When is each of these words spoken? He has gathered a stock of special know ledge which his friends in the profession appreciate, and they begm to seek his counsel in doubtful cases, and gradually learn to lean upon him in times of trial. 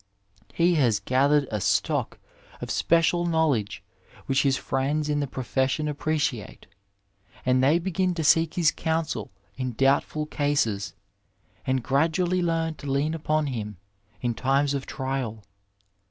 He 0.51 0.73
has 0.81 0.99
gathered 0.99 1.47
a 1.51 1.61
stock 1.61 2.17
of 2.59 2.71
special 2.71 3.27
know 3.27 3.49
ledge 3.49 3.83
which 4.25 4.41
his 4.41 4.57
friends 4.57 5.09
in 5.09 5.19
the 5.19 5.27
profession 5.27 5.87
appreciate, 5.87 6.65
and 7.45 7.63
they 7.63 7.79
begm 7.79 8.15
to 8.15 8.23
seek 8.23 8.55
his 8.55 8.71
counsel 8.71 9.29
in 9.57 9.73
doubtful 9.73 10.25
cases, 10.25 10.95
and 11.67 11.83
gradually 11.83 12.41
learn 12.41 12.73
to 12.77 12.89
lean 12.89 13.13
upon 13.13 13.45
him 13.45 13.77
in 14.21 14.33
times 14.33 14.73
of 14.73 14.87
trial. 14.87 15.43